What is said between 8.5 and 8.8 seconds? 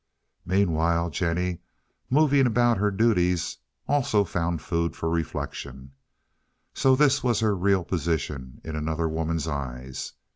in